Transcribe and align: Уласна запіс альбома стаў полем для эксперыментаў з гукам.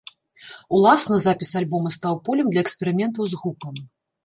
Уласна 0.77 1.19
запіс 1.25 1.51
альбома 1.61 1.93
стаў 1.97 2.17
полем 2.29 2.51
для 2.57 2.65
эксперыментаў 2.65 3.23
з 3.35 3.45
гукам. 3.45 3.75